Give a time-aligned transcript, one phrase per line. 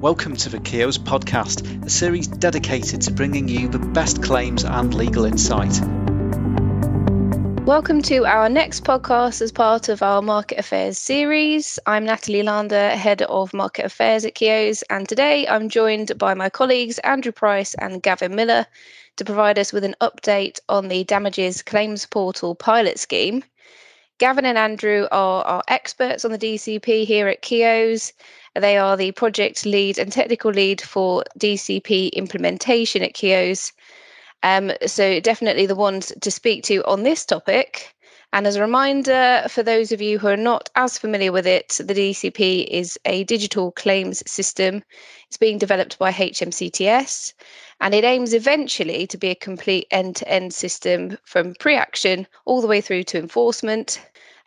[0.00, 4.92] Welcome to the Keoghs podcast, a series dedicated to bringing you the best claims and
[4.92, 5.80] legal insight.
[7.64, 11.78] Welcome to our next podcast as part of our Market Affairs series.
[11.86, 16.50] I'm Natalie Larnder, Head of Market Affairs at Keoghs, and today I'm joined by my
[16.50, 18.66] colleagues Andrew Price and Gavin Miller
[19.16, 23.42] to provide us with an update on the Damages Claims Portal pilot scheme.
[24.18, 28.12] Gavin and Andrew are our experts on the DCP here at Keoghs.
[28.54, 33.72] They are the project lead and technical lead for DCP implementation at Keoghs.
[34.44, 37.92] Um, so, definitely the ones to speak to on this topic.
[38.32, 41.80] And as a reminder, for those of you who are not as familiar with it,
[41.82, 44.84] the DCP is a digital claims system.
[45.26, 47.32] It's being developed by HMCTS
[47.80, 52.26] and it aims eventually to be a complete end to end system from pre action
[52.44, 54.00] all the way through to enforcement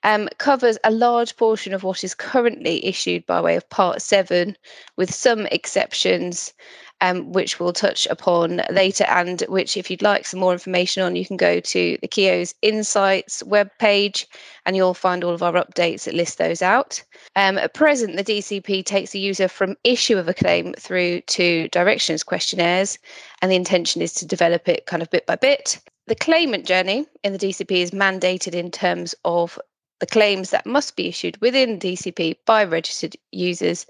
[0.04, 4.56] um, covers a large portion of what is currently issued by way of Part 7,
[4.96, 6.54] with some exceptions,
[7.02, 11.16] um, which we'll touch upon later, and which, if you'd like some more information on,
[11.16, 14.26] you can go to the Keoghs Insights webpage
[14.66, 17.04] and you'll find all of our updates that list those out.
[17.36, 21.68] Um, at present, the DCP takes the user from issue of a claim through to
[21.70, 22.98] directions questionnaires,
[23.42, 25.80] and the intention is to develop it kind of bit by bit.
[26.08, 29.60] The claimant journey in the DCP is mandated in terms of
[30.00, 33.86] the claims that must be issued within DCP by registered users.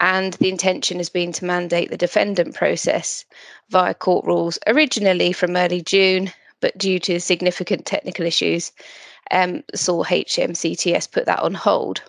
[0.00, 3.24] And the intention has been to mandate the defendant process
[3.70, 8.72] via court rules, originally from early June, but due to significant technical issues,
[9.30, 12.02] um, saw HMCTS put that on hold.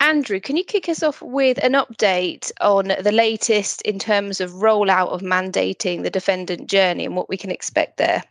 [0.00, 4.50] Andrew, can you kick us off with an update on the latest in terms of
[4.50, 8.22] rollout of mandating the defendant journey and what we can expect there?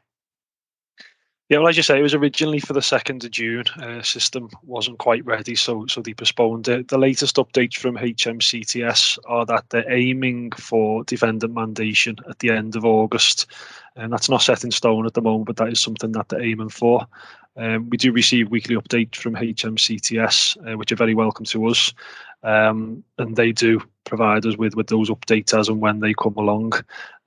[1.53, 3.65] Yeah, well, as you say, it was originally for the second of June.
[3.79, 6.87] Uh, system wasn't quite ready, so so they postponed it.
[6.87, 12.75] The latest updates from HMCTS are that they're aiming for defendant mandation at the end
[12.75, 13.45] of August,
[13.95, 16.41] and that's not set in stone at the moment, but that is something that they're
[16.41, 17.05] aiming for.
[17.55, 21.93] Um, we do receive weekly updates from HMCTS, uh, which are very welcome to us,
[22.41, 26.35] um, and they do provide us with with those updates as and when they come
[26.35, 26.73] along.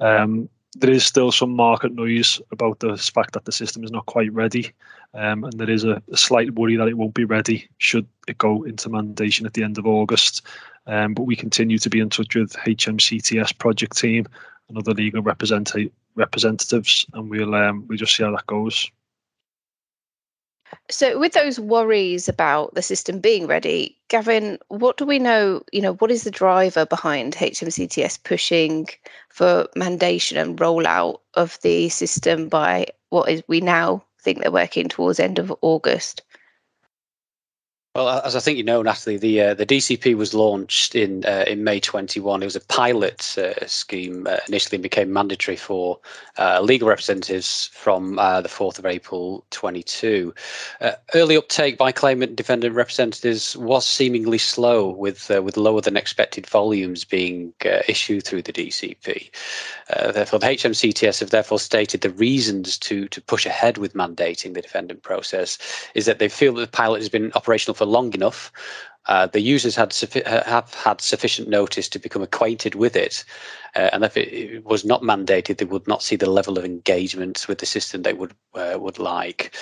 [0.00, 4.06] Um, there is still some market noise about the fact that the system is not
[4.06, 4.72] quite ready,
[5.14, 8.38] um, and there is a, a, slight worry that it won't be ready should it
[8.38, 10.47] go into mandation at the end of August.
[10.87, 14.26] Um, but we continue to be in touch with HMCTS project team
[14.69, 18.91] and other legal representatives, and we'll um, we'll just see how that goes.
[20.91, 25.62] So, with those worries about the system being ready, Gavin, what do we know?
[25.72, 28.88] You know, what is the driver behind HMCTS pushing
[29.28, 34.88] for mandation and rollout of the system by what is we now think they're working
[34.88, 36.22] towards end of August?
[37.97, 41.47] Well, as I think you know, Natalie, the uh, the DCP was launched in uh,
[41.47, 42.43] in May 21.
[42.43, 45.99] It was a pilot uh, scheme uh, initially and became mandatory for
[46.37, 50.35] uh, legal representatives from uh, the 4th of April 22.
[51.15, 56.47] early uptake by claimant and defendant representatives was seemingly slow, with with lower than expected
[56.47, 57.55] volumes being
[57.89, 59.31] issued through the DCP.
[60.12, 64.61] therefore, the HMCTS have therefore stated the reasons to to push ahead with mandating the
[64.61, 65.56] defendant process
[65.95, 68.53] is that they feel that the pilot has been operational for long enough,
[69.09, 69.94] uh, the users had
[70.27, 73.25] have had sufficient notice to become acquainted with it,
[73.77, 77.47] uh, and if it was not mandated, they would not see the level of engagement
[77.47, 79.55] with the system they would uh, would like.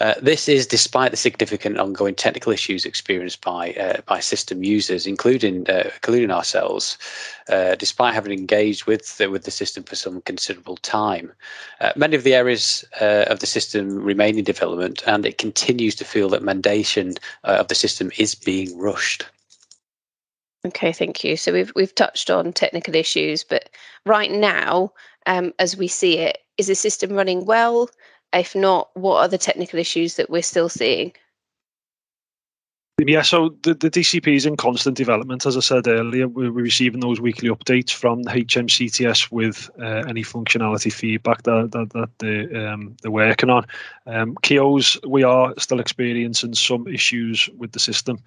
[0.00, 5.06] Uh, this is despite the significant ongoing technical issues experienced by uh, by system users,
[5.06, 6.98] including uh, including ourselves,
[7.78, 11.32] despite having engaged with the, with the system for some considerable time.
[11.94, 16.28] many of the areas of the system remain in development, and it continues to feel
[16.28, 19.26] that mandation of the system is being rushed.
[20.66, 21.36] Okay, thank you.
[21.36, 23.70] So we've we've touched on technical issues, but
[24.06, 24.92] right now,
[25.26, 27.88] um, as we see it, is the system running well?
[28.32, 31.12] If not, what are the technical issues that we're still seeing?
[32.98, 35.44] Yeah, so the, the DCP is in constant development.
[35.46, 40.22] As I said earlier, we're receiving those weekly updates from the HMCTS with uh, any
[40.22, 43.66] functionality feedback that, that, that they, um, they're working on.
[44.06, 48.18] Um, Keoghs, we are still experiencing some issues with the system.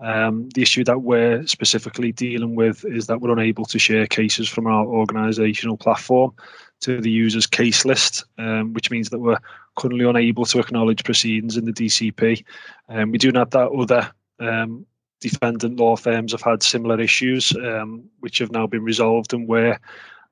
[0.00, 4.48] Um, the issue that we're specifically dealing with is that we're unable to share cases
[4.48, 6.32] from our organisational platform
[6.80, 9.38] to the user's case list, um, which means that we're
[9.76, 12.44] currently unable to acknowledge proceedings in the DCP.
[12.88, 14.10] Um, we do know that other
[14.40, 14.84] um,
[15.20, 19.80] defendant law firms have had similar issues, um, which have now been resolved, and where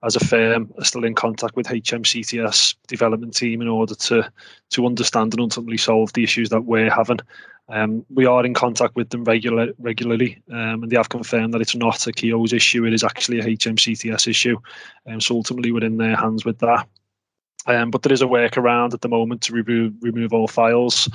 [0.04, 4.30] as a firm are still in contact with HMCTS development team in order to
[4.70, 7.20] to understand and ultimately solve the issues that we're having.
[7.68, 11.60] Um, we are in contact with them regular, regularly, um, and they have confirmed that
[11.60, 12.84] it's not a Keoghs issue.
[12.84, 14.58] It is actually a HMCTS issue,
[15.06, 16.86] um, so ultimately we're in their hands with that.
[17.66, 21.08] Um, but there is a workaround at the moment to remove remove all files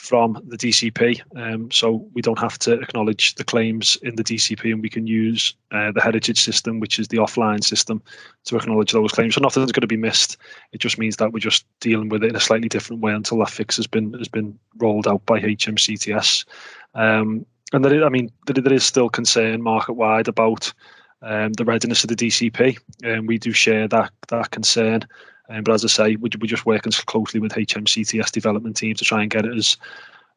[0.00, 4.72] from the DCP, um, so we don't have to acknowledge the claims in the DCP,
[4.72, 8.02] and we can use uh, the heritage system, which is the offline system,
[8.46, 9.34] to acknowledge those claims.
[9.34, 10.38] So nothing's going to be missed.
[10.72, 13.38] It just means that we're just dealing with it in a slightly different way until
[13.40, 16.46] that fix has been has been rolled out by HMCTS.
[16.94, 17.44] Um,
[17.74, 20.72] and there is, I mean, there, there is still concern market wide about
[21.20, 25.06] um, the readiness of the DCP, and we do share that that concern.
[25.50, 29.04] Um, but as I say, we, we're just working closely with HMCTS development team to
[29.04, 29.76] try and get it as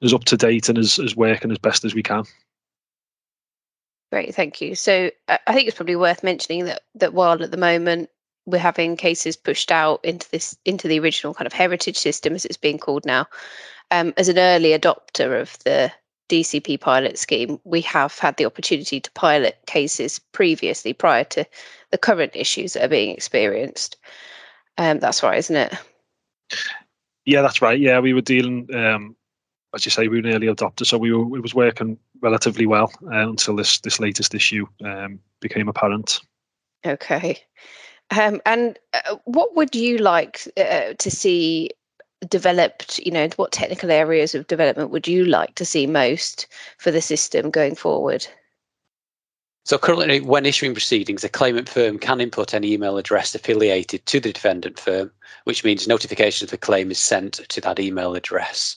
[0.02, 2.26] as up to date and as, as working as best as we can.
[4.12, 4.76] Great, thank you.
[4.76, 8.10] So I think it's probably worth mentioning that that while at the moment
[8.46, 12.46] we're having cases pushed out into this into the original kind of heritage system as
[12.46, 13.28] it's being called now,
[13.92, 15.92] um, as an early adopter of the
[16.30, 21.46] DCP pilot scheme, we have had the opportunity to pilot cases previously prior to
[21.92, 23.98] the current issues that are being experienced.
[24.78, 25.74] Um, that's right, isn't it?
[27.26, 27.80] Yeah, that's right.
[27.80, 29.16] Yeah, we were dealing, um,
[29.74, 32.66] as you say, we were an early adopter, so we were it was working relatively
[32.66, 36.20] well uh, until this this latest issue um, became apparent.
[36.86, 37.40] Okay,
[38.12, 41.70] um, and uh, what would you like uh, to see
[42.28, 43.00] developed?
[43.00, 46.48] You know, what technical areas of development would you like to see most
[46.78, 48.28] for the system going forward?
[49.66, 54.20] So currently, when issuing proceedings, a claimant firm can input any email address affiliated to
[54.20, 55.10] the defendant firm,
[55.46, 58.76] which means notification of the claim is sent to that email address.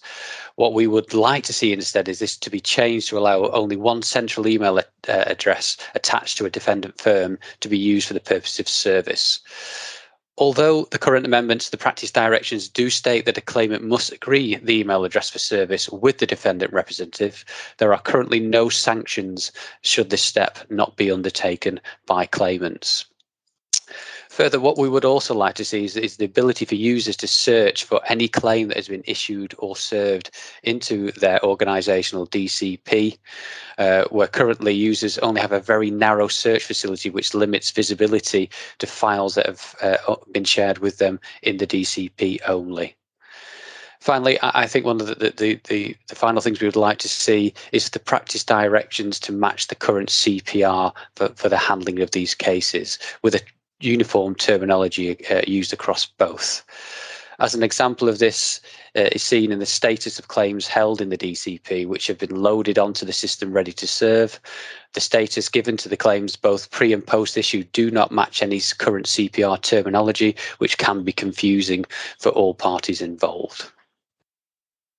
[0.55, 3.75] What we would like to see instead is this to be changed to allow only
[3.75, 8.21] one central email uh, address attached to a defendant firm to be used for the
[8.21, 9.41] purpose of service.
[10.38, 14.56] Although the current amendments to the practice directions do state that a claimant must agree
[14.56, 17.43] the email address for service with the defendant representative,
[17.79, 19.50] there are currently no sanctions
[19.81, 23.06] should this step not be undertaken by claimants.
[24.37, 27.27] Further, what we would also like to see is, is, the ability for users to
[27.27, 30.31] search for any claim that has been issued or served
[30.62, 33.17] into their organizational DCP,
[33.79, 38.87] uh, where currently users only have a very narrow search facility which limits visibility to
[38.87, 42.94] files that have uh, been shared with them in the DCP only.
[44.00, 47.09] Finally, I think one of the, the, the, the, final things we would like to
[47.09, 52.11] see is the practice directions to match the current CPR for, for the handling of
[52.11, 53.41] these cases with a
[53.81, 56.64] uniform terminology uh, used across both.
[57.38, 58.61] As an example of this
[58.96, 62.34] uh, is seen in the status of claims held in the DCP, which have been
[62.34, 64.40] loaded onto the system ready to serve.
[64.94, 68.61] The status given to the claims both pre and post issue do not match any
[68.78, 71.84] current CPR terminology, which can be confusing
[72.19, 73.70] for all parties involved.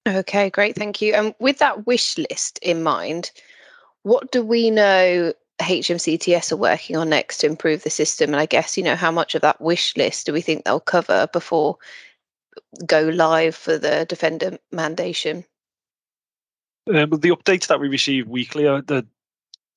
[0.07, 1.13] Okay, great, thank you.
[1.13, 3.31] And with that wish list in mind,
[4.03, 8.31] what do we know HMCTS are working on next to improve the system?
[8.31, 10.79] And I guess, you know, how much of that wish list do we think they'll
[10.79, 11.77] cover before
[12.85, 15.45] go live for the defendant mandation?
[16.87, 19.05] Um, the updates that we receive weekly are the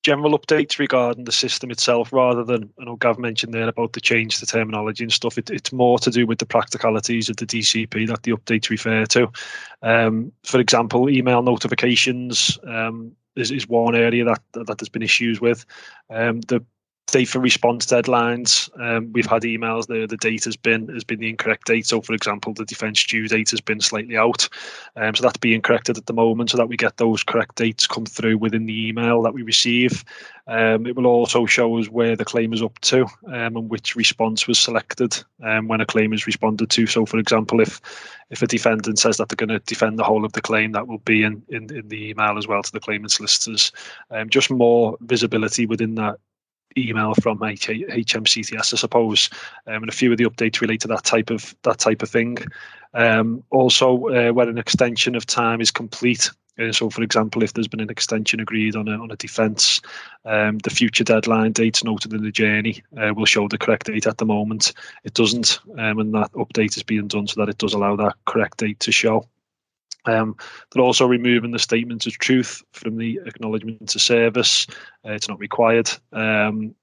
[0.03, 4.01] general updates regarding the system itself rather than I know Gav mentioned there about the
[4.01, 5.37] change to terminology and stuff.
[5.37, 9.05] It, it's more to do with the practicalities of the DCP that the updates refer
[9.07, 9.31] to.
[9.83, 15.39] Um, for example, email notifications, um, is, is one area that that there's been issues
[15.41, 15.65] with.
[16.09, 16.63] Um, the
[17.07, 18.69] date for response deadlines.
[18.79, 21.85] Um, we've had emails the the date has been has been the incorrect date.
[21.85, 24.47] So, for example, the defence due date has been slightly out.
[24.95, 27.87] Um, so that's being corrected at the moment, so that we get those correct dates
[27.87, 30.03] come through within the email that we receive.
[30.47, 33.95] Um, it will also show us where the claim is up to um, and which
[33.95, 36.87] response was selected um, when a claim is responded to.
[36.87, 37.79] So, for example, if
[38.29, 40.87] if a defendant says that they're going to defend the whole of the claim, that
[40.87, 43.73] will be in, in, in the email as well to the claimant solicitors.
[44.09, 46.17] Um, just more visibility within that
[46.77, 49.29] email from HMCTS, I suppose,
[49.67, 52.09] um, and a few of the updates relate to that type of that type of
[52.09, 52.37] thing.
[52.93, 56.29] Um, also, uh, when an extension of time is complete.
[56.59, 59.81] Uh, so, for example, if there's been an extension agreed on a on a defence,
[60.25, 64.05] um, the future deadline dates noted in the journey uh, will show the correct date.
[64.05, 64.73] At the moment,
[65.03, 68.15] it doesn't, um, and that update is being done so that it does allow that
[68.25, 69.25] correct date to show.
[70.05, 70.35] Um,
[70.71, 74.65] they're also removing the statement of truth from the acknowledgement to service.
[75.05, 75.89] Uh, it's not required.
[76.11, 76.75] Um,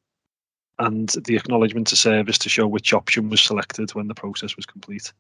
[0.79, 4.65] and the acknowledgement to service to show which option was selected when the process was
[4.65, 5.13] complete.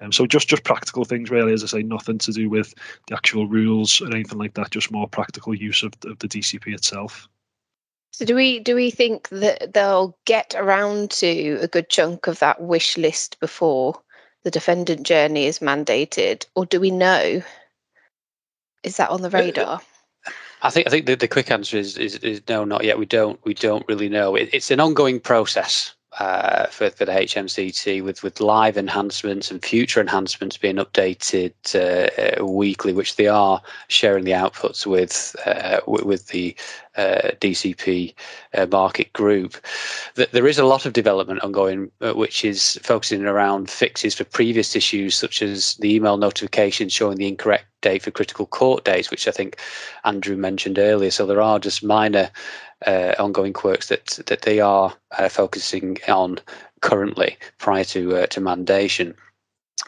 [0.00, 2.74] Um, so just just practical things really, as I say, nothing to do with
[3.08, 4.70] the actual rules or anything like that.
[4.70, 7.28] Just more practical use of, of the DCP itself.
[8.12, 12.38] So do we do we think that they'll get around to a good chunk of
[12.38, 14.00] that wish list before
[14.44, 17.42] the defendant journey is mandated, or do we know?
[18.82, 19.80] is that on the uh, uh, radar?
[20.62, 22.98] I think I think the, the quick answer is, is, is no, not yet.
[22.98, 24.36] We don't we don't really know.
[24.36, 29.64] It, it's an ongoing process uh, for, for the HMCT with, with live enhancements and
[29.64, 36.28] future enhancements being updated uh, weekly, which they are sharing the outputs with uh, with
[36.28, 36.54] the
[36.96, 38.12] uh, DCP
[38.54, 39.56] uh, market group.
[40.14, 44.76] There is a lot of development ongoing, uh, which is focusing around fixes for previous
[44.76, 49.26] issues, such as the email notification showing the incorrect date for critical court dates, which
[49.26, 49.58] I think
[50.04, 51.10] Andrew mentioned earlier.
[51.10, 52.30] So there are just minor
[52.86, 56.38] uh, ongoing quirks that that they are uh, focusing on
[56.80, 59.14] currently prior to uh, to mandation.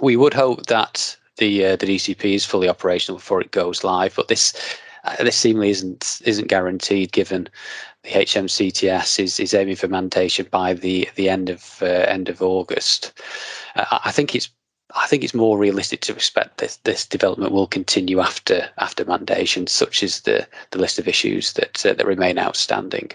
[0.01, 4.15] We would hope that the uh, the DCP is fully operational before it goes live,
[4.17, 4.55] but this
[5.05, 7.49] uh, this seemingly isn't isn't guaranteed given
[8.03, 13.13] the HMCTS is, is aiming for mandation by the the end of end of August.
[13.77, 14.51] I think it's
[14.97, 19.69] I think it's more realistic to expect this this development will continue after after mandation,
[19.69, 23.11] such as the the list of issues that uh, that remain outstanding.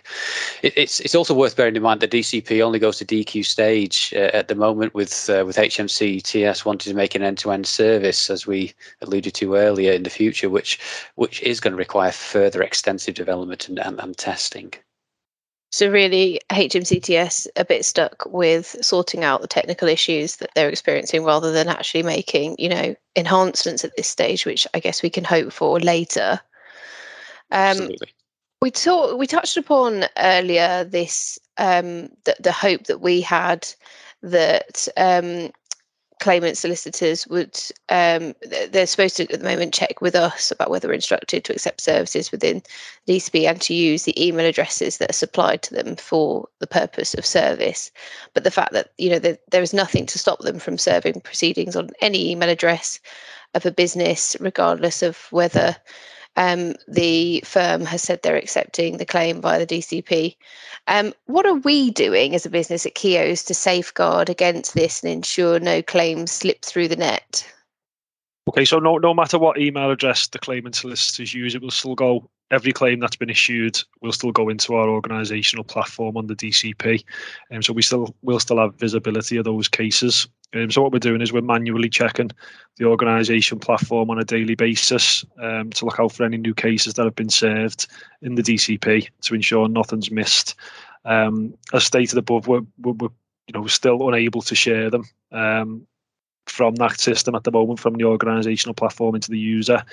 [0.62, 4.14] It, it's it's also worth bearing in mind that DCP only goes to DQ stage
[4.16, 7.52] uh, at the moment, with uh, with HMC TS wanting to make an end to
[7.52, 10.80] end service, as we alluded to earlier in the future, which
[11.16, 14.74] which is going to require further extensive development and, and, and testing.
[15.72, 21.24] So really, HMCTS a bit stuck with sorting out the technical issues that they're experiencing,
[21.24, 25.24] rather than actually making, you know, enhancements at this stage, which I guess we can
[25.24, 26.40] hope for later.
[27.52, 28.08] Um, Absolutely.
[28.62, 29.20] We talked.
[29.20, 33.68] We touched upon earlier this um, the, the hope that we had
[34.24, 35.52] that um,
[36.20, 37.58] claimant solicitors would
[37.90, 38.34] um,
[38.70, 41.82] they're supposed to at the moment check with us about whether we're instructed to accept
[41.82, 42.62] services within
[43.08, 47.14] DCP and to use the email addresses that are supplied to them for the purpose
[47.14, 47.92] of service.
[48.34, 51.76] But the fact that you know there is nothing to stop them from serving proceedings
[51.76, 53.00] on any email address
[53.56, 55.76] of a business, regardless of whether
[56.36, 60.36] um, the firm has said they're accepting the claim via the DCP.
[60.88, 65.12] Um, what are we doing as a business at Keoghs to safeguard against this and
[65.12, 67.46] ensure no claims slip through the net?
[68.50, 71.94] Okay, so no, no matter what email address the claimant solicitors use, it will still
[71.94, 72.30] go.
[72.52, 77.04] Every claim that's been issued will still go into our organisational platform on the DCP,
[77.52, 80.28] and um, so we still will still have visibility of those cases.
[80.54, 82.32] Um, so what we're doing is we're manually checking
[82.78, 86.96] the organisation platform on a daily basis um, to look out for any new cases
[86.96, 87.88] that have been served
[88.22, 90.56] in the DCP to ensure nothing's missed.
[91.06, 93.10] Um, as stated above, we're, we're, we're
[93.48, 95.88] you know still unable to share them um,
[96.50, 99.84] from that system at the moment from the organizational platform into the user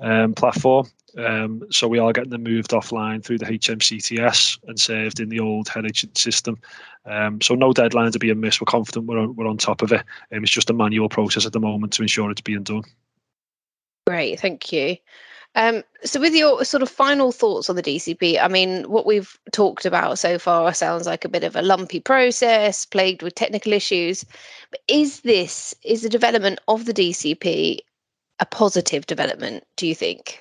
[0.00, 0.86] um, platform.
[1.16, 5.40] Um, so we are getting them moved offline through the HMCTS and saved in the
[5.40, 6.58] old heritage system.
[7.06, 8.60] Um, so no deadlines are being missed.
[8.60, 10.04] We're confident we're on, we're on top of it.
[10.32, 12.82] Um, it's just a manual process at the moment to ensure it's being done.
[14.06, 14.96] Great, thank you.
[15.54, 19.36] Um, so, with your sort of final thoughts on the DCP, I mean, what we've
[19.52, 23.72] talked about so far sounds like a bit of a lumpy process, plagued with technical
[23.72, 24.24] issues.
[24.70, 27.78] But is this is the development of the DCP
[28.40, 29.64] a positive development?
[29.76, 30.40] Do you think?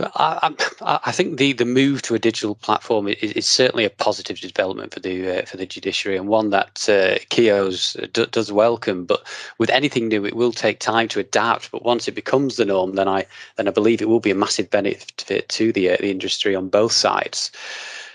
[0.00, 4.40] I, I, think the, the move to a digital platform is, is certainly a positive
[4.40, 9.04] development for the uh, for the judiciary and one that uh, Keoghs d- does welcome.
[9.04, 9.24] But
[9.58, 11.70] with anything new, it will take time to adapt.
[11.70, 14.34] But once it becomes the norm, then I then I believe it will be a
[14.34, 17.52] massive benefit to the uh, the industry on both sides.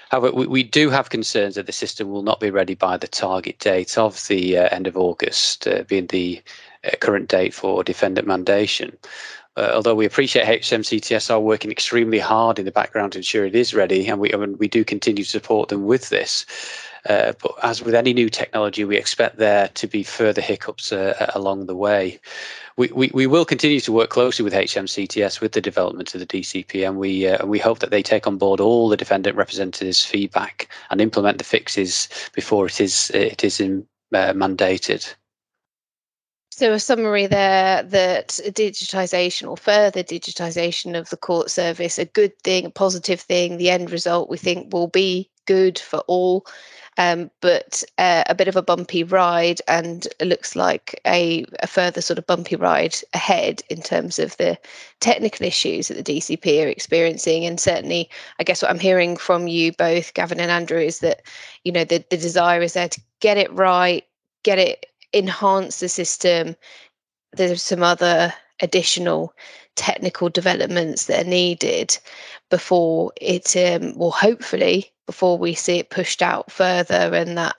[0.10, 3.08] However, we, we do have concerns that the system will not be ready by the
[3.08, 6.42] target date of the uh, end of August, uh, being the
[6.84, 8.98] uh, current date for defendant mandation
[9.60, 13.56] uh, although we appreciate HMCTS are working extremely hard in the background to ensure it
[13.56, 16.46] is ready, and we, and we do continue to support them with this.
[17.08, 21.32] Uh, but as with any new technology, we expect there to be further hiccups uh,
[21.36, 22.20] along the way.
[22.78, 26.26] We, we, we will continue to work closely with HMCTS with the development of the
[26.26, 30.06] DCP, and we uh, we hope that they take on board all the defendant representatives'
[30.06, 35.14] feedback and implement the fixes before it is it is in, uh, mandated.
[36.60, 42.38] So, a summary there that digitisation or further digitisation of the court service, a good
[42.40, 46.46] thing, a positive thing, the end result we think will be good for all,
[46.98, 51.68] um, but uh, a bit of a bumpy ride, and it looks like a, a,
[51.68, 54.60] further sort of bumpy ride ahead in terms of the
[55.00, 57.46] technical issues that the DCP are experiencing.
[57.46, 61.22] And certainly, I guess what I'm hearing from you both, Gavin and Andrew, is that
[61.64, 64.04] you know the, the desire is there to get it right,
[64.44, 66.56] get it enhance the system.
[67.34, 69.34] There's some other additional
[69.76, 71.98] technical developments that are needed
[72.50, 77.56] before it um, will hopefully before we see it pushed out further and that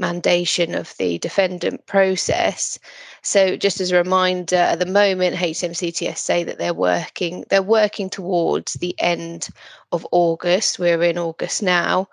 [0.00, 2.78] mandation of the defendant process
[3.22, 8.10] So just as a reminder, at the moment, HMCTS say that they're working they're working
[8.10, 9.48] towards the end
[9.92, 10.78] of August.
[10.78, 12.08] We're in August now,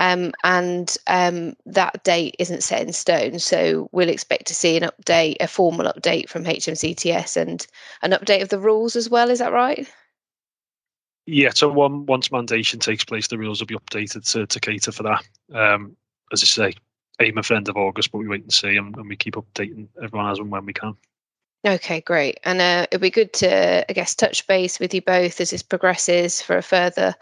[0.00, 3.38] um, and um, that date isn't set in stone.
[3.38, 7.66] So we'll expect to see an update, a formal update from HMCTS, and
[8.02, 9.30] an update of the rules as well.
[9.30, 9.88] Is that right?
[11.26, 14.92] Yeah, so one, once mandation takes place, the rules will be updated to, to cater
[14.92, 15.24] for that.
[15.52, 15.96] Um,
[16.32, 16.74] as I say,
[17.20, 19.34] aim at the end of August, but we wait and see, and, and we keep
[19.34, 20.94] updating everyone as and when we can.
[21.66, 22.38] Okay, great.
[22.44, 25.62] And uh, it'd be good to, I guess, touch base with you both as this
[25.62, 27.14] progresses for a further,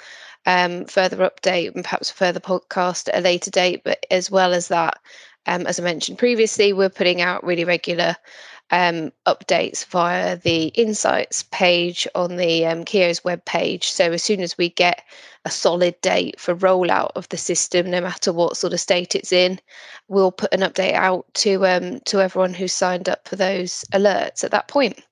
[0.45, 3.83] um, further update and perhaps a further podcast at a later date.
[3.85, 4.99] But as well as that,
[5.47, 8.17] um, as I mentioned previously, we're putting out really regular
[8.71, 13.90] um, updates via the insights page on the um, Keoghs web page.
[13.90, 15.04] So as soon as we get
[15.44, 19.33] a solid date for rollout of the system, no matter what sort of state it's
[19.33, 19.61] in,
[20.09, 24.42] we'll put an update out to um, to everyone who's signed up for those alerts
[24.42, 25.02] at that point.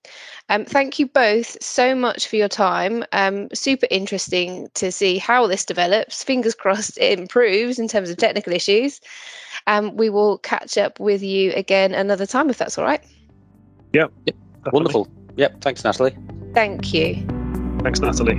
[0.49, 3.05] Um, thank you both so much for your time.
[3.13, 6.25] Um, super interesting to see how this develops.
[6.25, 9.01] Fingers crossed it improves in terms of technical issues.
[9.67, 13.03] Um, we will catch up with you again another time if that's all right.
[13.93, 14.13] Yep.
[14.27, 14.37] yep.
[14.73, 15.09] Wonderful.
[15.37, 15.61] Yep.
[15.61, 16.17] Thanks, Natalie.
[16.55, 17.27] Thank you.
[17.83, 18.39] Thanks, Natalie.